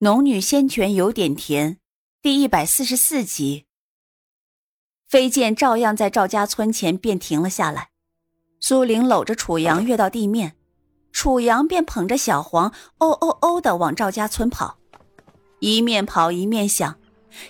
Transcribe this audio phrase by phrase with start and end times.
[0.00, 1.78] 农女仙泉有点甜，
[2.20, 3.64] 第一百四十四集。
[5.08, 7.88] 飞剑照样在赵家村前便停了下来。
[8.60, 10.54] 苏玲搂着楚阳跃到地面，
[11.12, 14.76] 楚阳便捧着小黄，哦哦哦的往赵家村跑，
[15.60, 16.98] 一面跑一面想：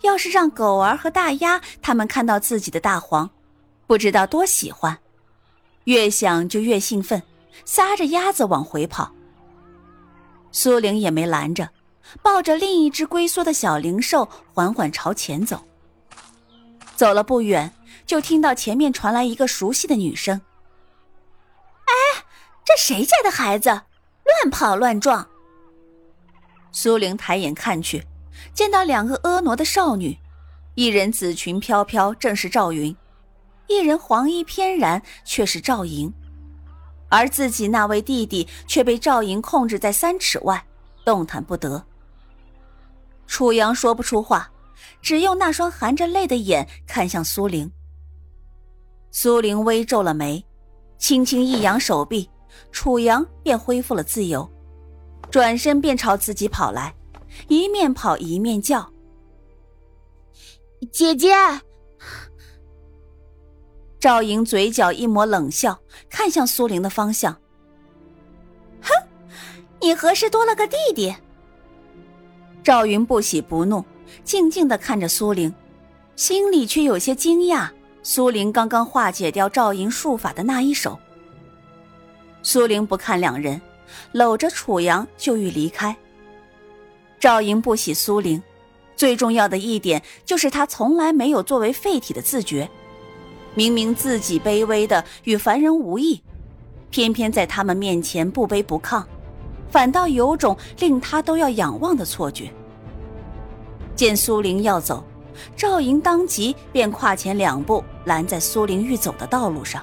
[0.00, 3.30] 要是让狗儿和大鸭他们看到自己的大黄，
[3.86, 4.98] 不知道多喜欢。
[5.84, 7.22] 越想就越兴奋，
[7.64, 9.14] 撒着鸭子往回跑。
[10.50, 11.70] 苏玲也没拦着。
[12.22, 15.64] 抱着另一只龟缩的小灵兽，缓缓朝前走。
[16.94, 17.74] 走了不远，
[18.06, 20.40] 就听到前面传来一个熟悉的女声
[21.86, 22.24] ：“哎，
[22.64, 23.68] 这谁家的孩子，
[24.24, 25.28] 乱跑乱撞？”
[26.70, 28.06] 苏玲抬眼看去，
[28.54, 30.18] 见到两个婀娜的少女，
[30.74, 32.94] 一人紫裙飘飘，正是赵云；
[33.66, 36.12] 一人黄衣翩然，却是赵莹。
[37.08, 40.64] 而自己那位弟弟却被赵莹控制在三尺外，
[41.04, 41.84] 动弹不得。
[43.32, 44.52] 楚阳说不出话，
[45.00, 47.72] 只用那双含着泪的眼看向苏玲。
[49.10, 50.44] 苏玲微皱了眉，
[50.98, 52.28] 轻轻一扬手臂，
[52.72, 54.46] 楚阳便恢复了自由，
[55.30, 56.94] 转身便朝自己跑来，
[57.48, 58.92] 一面跑一面叫
[60.92, 61.32] ：“姐姐！”
[63.98, 65.80] 赵莹嘴角一抹冷笑，
[66.10, 67.40] 看向苏玲的方向
[68.82, 68.92] ：“哼，
[69.80, 71.16] 你何时多了个弟弟？”
[72.64, 73.84] 赵云不喜不怒，
[74.22, 75.52] 静静的看着苏玲，
[76.14, 77.68] 心里却有些惊讶。
[78.04, 80.98] 苏玲刚刚化解掉赵莹术法的那一手。
[82.42, 83.60] 苏玲不看两人，
[84.12, 85.96] 搂着楚阳就欲离开。
[87.18, 88.42] 赵莹不喜苏玲，
[88.96, 92.68] 最重要的一点就是她从来没有作为废体的自觉。
[93.54, 96.22] 明明自己卑微的与凡人无异，
[96.90, 99.04] 偏偏在他们面前不卑不亢。
[99.72, 102.52] 反倒有种令他都要仰望的错觉。
[103.96, 105.02] 见苏玲要走，
[105.56, 109.82] 赵莹当即便跨前两步拦在苏玲欲走的道路上。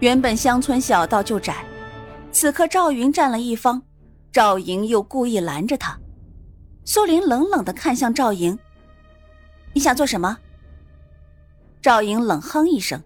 [0.00, 1.64] 原本乡村小道就窄，
[2.30, 3.82] 此刻赵云站了一方，
[4.30, 5.98] 赵莹又故意拦着他。
[6.84, 8.58] 苏玲冷冷的看向赵莹
[9.72, 10.36] ：“你想做什么？”
[11.80, 13.02] 赵莹冷哼一声：“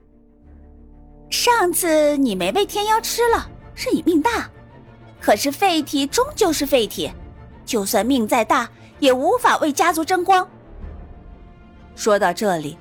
[1.30, 4.50] 上次你没被天妖吃了，是你命大。”
[5.26, 7.10] 可是废体终究是废体，
[7.64, 8.70] 就算命再大，
[9.00, 10.48] 也无法为家族争光。
[11.96, 12.78] 说到这里，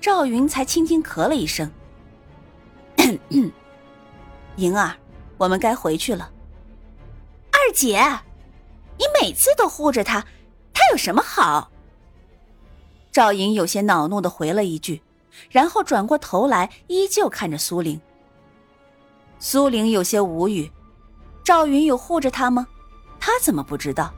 [0.00, 1.68] 赵云才轻轻咳了一声
[4.54, 4.94] ：“莹儿，
[5.38, 6.30] 我们该回去了。”
[7.50, 7.98] 二姐，
[8.96, 10.24] 你每次都护着他，
[10.72, 11.68] 他有什么好？
[13.10, 15.02] 赵莹有些恼怒的回了一句，
[15.50, 18.00] 然后转过头来，依旧看着苏玲。
[19.40, 20.70] 苏玲有些无语。
[21.48, 22.68] 赵云有护着他吗？
[23.18, 24.12] 他怎么不知道？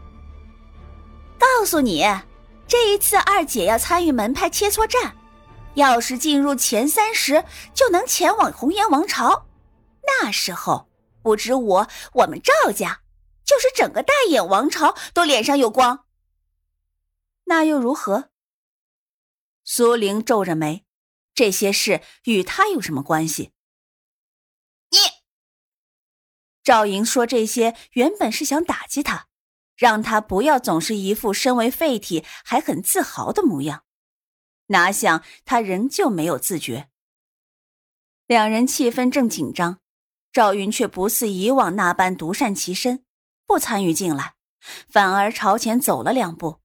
[1.39, 2.03] 告诉你，
[2.67, 5.17] 这一次二姐要参与门派切磋战，
[5.75, 9.47] 要是进入前三十，就能前往红颜王朝。
[10.03, 10.89] 那时候，
[11.23, 13.03] 不止我，我们赵家，
[13.45, 16.07] 就是整个大眼王朝都脸上有光。
[17.45, 18.31] 那又如何？
[19.63, 20.85] 苏玲皱着眉，
[21.33, 23.53] 这些事与他有什么关系？
[26.63, 29.29] 赵莹说这些原本是想打击他，
[29.77, 33.85] 让他不要总是一副身为废体还很自豪的模样。
[34.67, 36.91] 哪想他仍旧没有自觉。
[38.27, 39.81] 两人气氛正紧张，
[40.31, 43.05] 赵云却不似以往那般独善其身，
[43.47, 44.35] 不参与进来，
[44.89, 46.61] 反而朝前走了两步，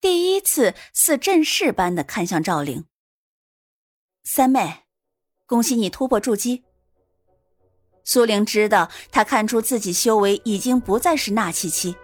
[0.00, 2.84] 第一次似正式般的看向赵玲。
[4.24, 4.84] 三妹，
[5.46, 6.64] 恭喜你突破筑基。
[8.04, 11.94] 苏玲知道，他看出自己修为已经不再是纳气期，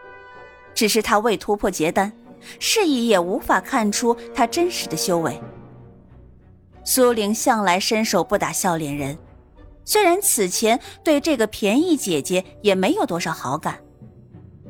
[0.75, 2.13] 只是他未突破结丹，
[2.61, 5.41] 示意也无法看出他真实的修为。
[6.85, 9.19] 苏玲向来伸手不打笑脸人，
[9.85, 13.81] 虽然此前对这个便宜姐姐也没有多少好感，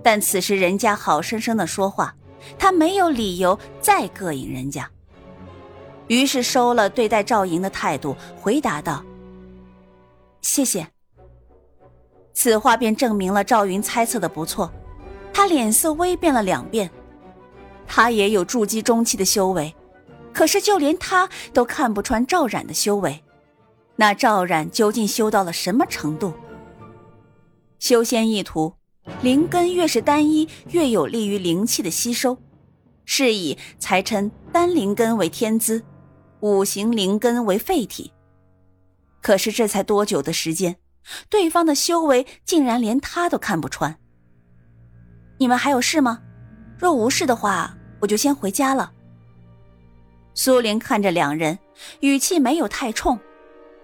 [0.02, 2.14] 但此时人家好生生的说话，
[2.58, 4.88] 她没有理由再膈应人家，
[6.06, 9.04] 于是收了对待赵莹的态度，回答道
[10.40, 10.86] ：“谢谢。”
[12.36, 14.70] 此话便证明了赵云猜测的不错，
[15.32, 16.90] 他脸色微变了两遍。
[17.86, 19.74] 他也有筑基中期的修为，
[20.34, 23.24] 可是就连他都看不穿赵冉的修为，
[23.96, 26.34] 那赵冉究竟修到了什么程度？
[27.78, 28.74] 修仙一途，
[29.22, 32.36] 灵根越是单一，越有利于灵气的吸收，
[33.06, 35.82] 是以才称单灵根为天资，
[36.40, 38.12] 五行灵根为废体。
[39.22, 40.76] 可是这才多久的时间？
[41.28, 43.96] 对方的修为竟然连他都看不穿。
[45.38, 46.22] 你们还有事吗？
[46.78, 48.92] 若无事的话，我就先回家了。
[50.34, 51.58] 苏玲看着两人，
[52.00, 53.18] 语气没有太冲，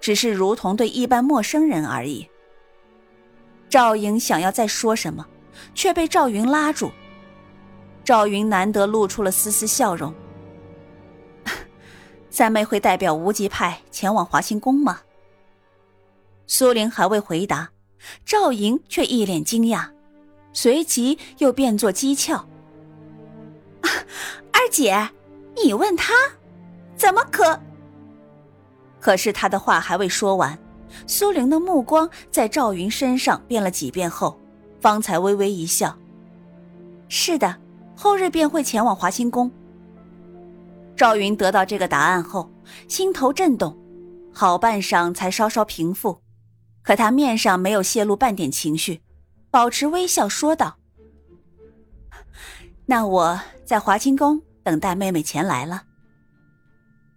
[0.00, 2.28] 只是如同对一般陌生人而已。
[3.68, 5.26] 赵莹想要再说什么，
[5.74, 6.92] 却被赵云拉住。
[8.04, 10.12] 赵云难得露出了丝丝笑容
[12.28, 15.00] ：“三妹会代表无极派前往华清宫吗？”
[16.46, 17.70] 苏玲还未回答，
[18.24, 19.88] 赵莹却一脸惊讶，
[20.52, 22.42] 随即又变作讥诮
[24.52, 25.10] ：“二姐，
[25.62, 26.12] 你问他？”
[26.96, 27.58] 怎么可？
[29.00, 30.56] 可是他的话还未说完，
[31.06, 34.38] 苏玲的目光在赵云身上变了几遍后，
[34.80, 35.96] 方才微微一笑
[37.08, 37.56] ：“是的，
[37.96, 39.50] 后日便会前往华清宫。”
[40.94, 42.48] 赵云得到这个答案后，
[42.86, 43.76] 心头震动，
[44.32, 46.21] 好半晌才稍稍平复，
[46.82, 49.02] 可他面上没有泄露半点情绪，
[49.50, 50.78] 保持微笑说道
[52.86, 55.84] ：“那我在华清宫等待妹妹前来了。”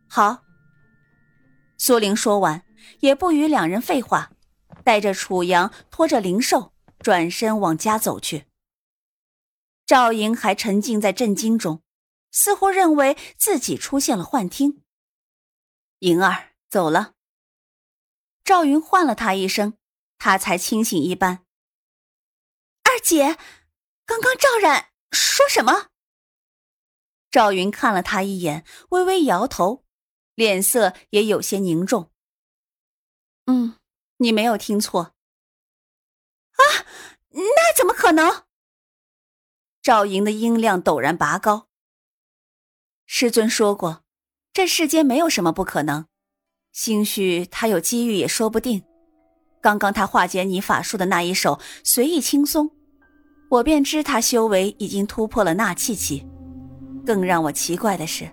[0.08, 0.44] 好。
[1.78, 2.64] 苏玲说完，
[3.02, 4.32] 也不与两人废话，
[4.84, 8.46] 带着楚阳拖着灵兽，转身往家走去。
[9.86, 11.82] 赵莹还沉浸在震惊中，
[12.32, 14.84] 似乎认为自己出现了幻听。
[16.00, 17.15] 莹儿走了。
[18.46, 19.78] 赵云唤了他一声，
[20.20, 21.44] 他才清醒一般。
[22.84, 23.40] 二姐，
[24.06, 25.90] 刚刚赵冉说什么？
[27.32, 29.84] 赵云看了他一眼，微微摇头。
[30.36, 32.12] 脸色也有些凝重。
[33.46, 33.80] 嗯，
[34.18, 35.16] 你没有听错。
[36.52, 36.62] 啊，
[37.30, 38.44] 那怎么可能？
[39.82, 41.70] 赵莹的音量陡然拔高。
[43.06, 44.04] 师尊说过，
[44.52, 46.08] 这世间没有什么不可能。
[46.76, 48.84] 兴许他有机遇也说不定。
[49.62, 52.70] 刚刚他化解你法术的那一手随意轻松，
[53.50, 56.28] 我便知他修为已经突破了纳气期。
[57.06, 58.30] 更让我奇怪的是。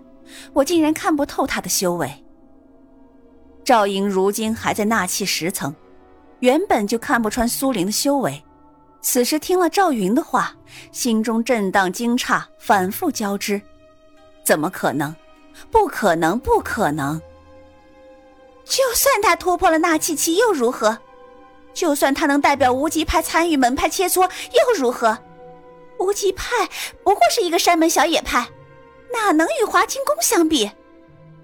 [0.51, 2.11] 我竟然看不透他的修为。
[3.63, 5.73] 赵莹如今还在纳气十层，
[6.39, 8.43] 原本就看不穿苏玲的修为，
[9.01, 10.53] 此时听了赵云的话，
[10.91, 13.61] 心中震荡惊诧，反复交织。
[14.43, 15.15] 怎么可能？
[15.71, 16.37] 不可能！
[16.39, 17.21] 不可能！
[18.65, 20.97] 就算他突破了纳气期又如何？
[21.73, 25.17] 就算他能代表无极派参与门派切磋又如何？
[25.99, 26.67] 无极派
[27.03, 28.47] 不过是一个山门小野派。
[29.11, 30.71] 哪能与华清宫相比？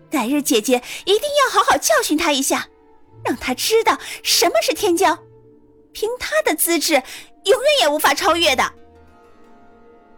[0.10, 2.68] 改日姐姐一定要好好教训他一下，
[3.24, 5.18] 让他知道什么是天骄。
[5.92, 6.94] 凭他的资质，
[7.44, 8.63] 永远也无法超越的。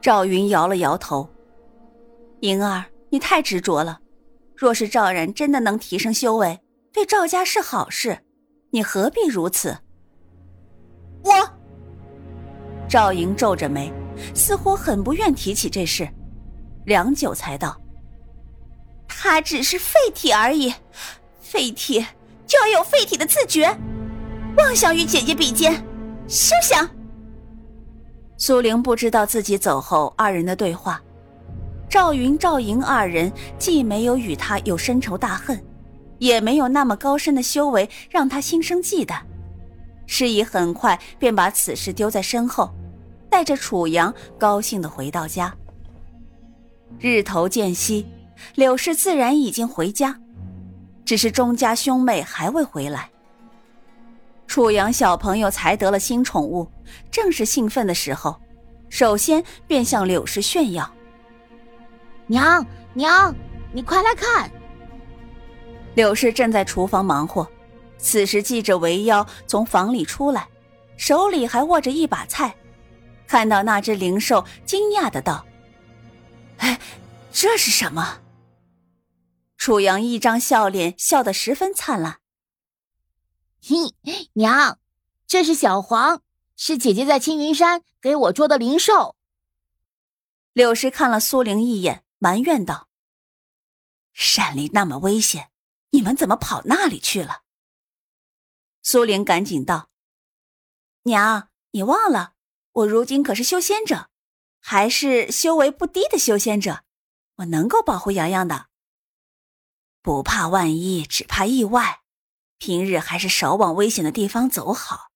[0.01, 1.30] 赵云摇了摇头
[2.39, 4.00] ：“莹儿，你太执着了。
[4.56, 6.59] 若是赵然真的能提升修为，
[6.93, 8.19] 对赵家是好事，
[8.71, 9.77] 你何必如此？”
[11.23, 11.31] 我。
[12.89, 13.91] 赵莹皱着眉，
[14.35, 16.07] 似乎很不愿提起这事。
[16.85, 17.79] 良久才道
[19.07, 20.73] ：“他只是废体而已，
[21.39, 22.05] 废体
[22.45, 23.73] 就要有废体的自觉，
[24.57, 25.73] 妄想与姐姐比肩，
[26.27, 26.89] 休想！”
[28.35, 30.99] 苏玲不知道自己走后二人的对话，
[31.88, 35.63] 赵云、赵莹二人既没有与他有深仇大恨，
[36.21, 39.21] 也没有那么高深的修为让他心生忌惮，
[40.06, 42.71] 施以很快便把此事丢在身后，
[43.27, 45.51] 带着楚阳高兴的回到家。
[47.00, 48.05] 日头渐西，
[48.53, 50.15] 柳氏自然已经回家，
[51.03, 53.10] 只是钟家兄妹还未回来。
[54.45, 56.69] 楚阳小朋友才得了新宠物，
[57.10, 58.39] 正是兴奋的时候，
[58.89, 60.88] 首先便向柳氏炫耀
[62.27, 63.34] ：“娘娘，
[63.74, 64.51] 你快来看！”
[65.95, 67.50] 柳氏正在厨房忙活，
[67.98, 70.48] 此时记着围腰从房里出来，
[70.98, 72.55] 手里还握着一把菜，
[73.27, 75.45] 看到那只灵兽，惊讶的道。
[76.57, 76.79] 哎，
[77.31, 78.21] 这是什么？
[79.57, 82.19] 楚阳一张笑脸，笑得十分灿烂。
[83.62, 83.75] 嘿，
[84.33, 84.79] 娘，
[85.27, 86.24] 这是小黄，
[86.55, 89.15] 是姐姐在青云山给我捉的灵兽。
[90.53, 92.88] 柳氏看了苏玲一眼，埋怨道
[94.13, 95.50] ：“山里那么危险，
[95.91, 97.43] 你们怎么跑那里去了？”
[98.83, 99.89] 苏玲赶紧道
[101.03, 102.33] ：“娘，你忘了，
[102.71, 104.10] 我如今可是修仙者。”
[104.63, 106.83] 还是修为不低的修仙者，
[107.38, 108.67] 我能够保护洋洋的。
[110.03, 112.01] 不怕万一，只怕意外。
[112.60, 115.10] 平日还是少往危险的地方走好。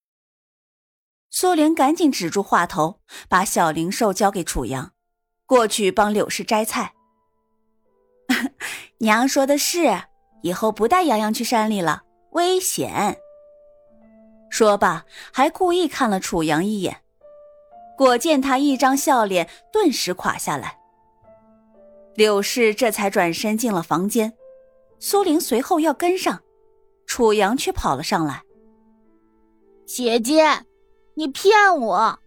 [1.30, 4.92] 苏玲赶紧止住话头，把小灵兽交给楚阳，
[5.46, 6.96] 过去帮柳氏摘菜。
[8.98, 10.08] 娘说的是，
[10.42, 13.18] 以后不带洋洋去山里了，危险。
[14.48, 16.98] 说罢，还故意看了楚阳一眼。
[17.96, 20.78] 果见他一张笑脸顿时垮下来。
[22.14, 24.32] 柳氏这才转身进了房间，
[24.98, 26.40] 苏玲随后要跟上，
[27.06, 28.42] 楚阳却跑了上来
[29.86, 30.46] ：“姐姐，
[31.14, 32.18] 你骗我！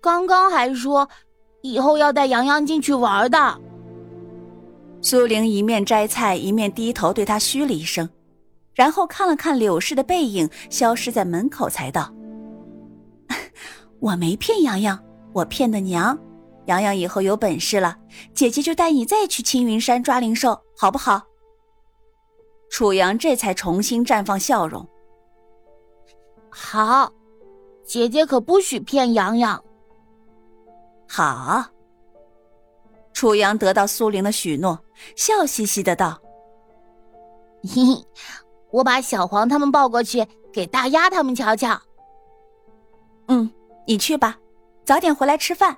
[0.00, 1.08] 刚刚还说
[1.62, 3.60] 以后要带洋洋进去玩的。”
[5.00, 8.08] 苏玲一面摘菜，一面低头对他嘘了一声，
[8.74, 12.12] 然后看了看柳氏的背影，消失在门口，才道
[14.00, 14.98] ：“我没骗洋洋。”
[15.32, 16.18] 我骗的娘，
[16.64, 17.94] 洋洋以后有本事了，
[18.32, 21.22] 姐姐就带你再去青云山抓灵兽，好不好？
[22.70, 24.88] 楚阳这才重新绽放笑容。
[26.48, 27.12] 好，
[27.84, 29.62] 姐姐可不许骗洋洋。
[31.06, 31.66] 好。
[33.12, 34.78] 楚阳得到苏玲的许诺，
[35.14, 36.20] 笑嘻嘻的道
[37.62, 38.04] ：“嘿嘿，
[38.70, 41.80] 我把小黄他们抱过去给大丫他们瞧瞧。”
[43.28, 43.50] 嗯，
[43.86, 44.38] 你去吧。
[44.84, 45.76] 早点回来吃饭。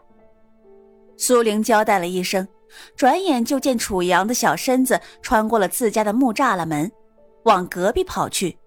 [1.16, 2.46] 苏玲交代了一声，
[2.94, 6.92] 转眼就见楚阳的小身子穿过了自家的木栅栏门，
[7.44, 8.58] 往隔壁跑去，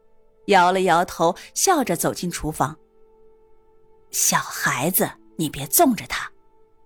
[0.47, 2.75] 摇了摇头，笑着走进厨房。
[4.09, 6.29] 小孩子，你别纵着他，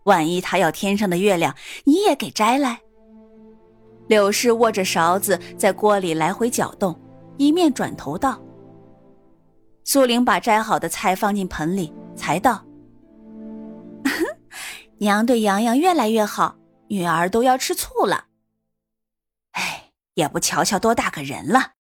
[0.04, 1.56] 万一他要天上的月亮，
[1.86, 2.82] 你也给摘来。
[4.08, 7.00] 柳氏握着勺子在锅里来回搅动，
[7.38, 8.40] 一面转头道
[9.84, 12.64] ：“苏玲把摘好的菜放进盆里，才道。
[15.00, 16.56] ”娘对洋洋越来越好，
[16.88, 18.26] 女儿都要吃醋了。
[19.52, 21.75] 哎，也不瞧瞧多大个人了。